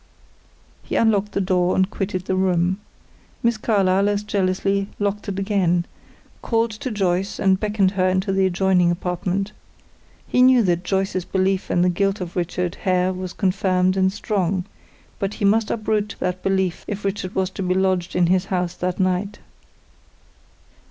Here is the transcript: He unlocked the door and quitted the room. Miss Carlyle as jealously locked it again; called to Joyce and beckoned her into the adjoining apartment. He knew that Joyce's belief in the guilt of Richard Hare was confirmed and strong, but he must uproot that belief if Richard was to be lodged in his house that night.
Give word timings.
He 0.81 0.95
unlocked 0.95 1.33
the 1.33 1.39
door 1.41 1.75
and 1.75 1.87
quitted 1.87 2.25
the 2.25 2.33
room. 2.35 2.79
Miss 3.43 3.55
Carlyle 3.55 4.09
as 4.09 4.23
jealously 4.23 4.87
locked 4.97 5.29
it 5.29 5.37
again; 5.37 5.85
called 6.41 6.71
to 6.71 6.89
Joyce 6.89 7.37
and 7.39 7.59
beckoned 7.59 7.91
her 7.91 8.09
into 8.09 8.33
the 8.33 8.47
adjoining 8.47 8.89
apartment. 8.89 9.51
He 10.27 10.41
knew 10.41 10.63
that 10.63 10.83
Joyce's 10.83 11.23
belief 11.23 11.69
in 11.69 11.83
the 11.83 11.89
guilt 11.89 12.19
of 12.19 12.35
Richard 12.35 12.73
Hare 12.81 13.13
was 13.13 13.31
confirmed 13.31 13.95
and 13.95 14.11
strong, 14.11 14.65
but 15.19 15.35
he 15.35 15.45
must 15.45 15.69
uproot 15.69 16.15
that 16.19 16.41
belief 16.41 16.83
if 16.87 17.05
Richard 17.05 17.35
was 17.35 17.51
to 17.51 17.61
be 17.61 17.75
lodged 17.75 18.15
in 18.15 18.25
his 18.25 18.45
house 18.45 18.73
that 18.77 18.99
night. 18.99 19.37